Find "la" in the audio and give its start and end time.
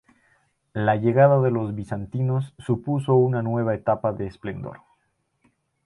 0.73-0.95